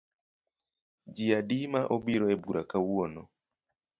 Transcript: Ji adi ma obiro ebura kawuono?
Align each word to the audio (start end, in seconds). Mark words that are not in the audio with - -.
Ji 1.13 1.25
adi 1.39 1.59
ma 1.71 1.81
obiro 1.95 2.25
ebura 2.35 2.61
kawuono? 2.71 3.23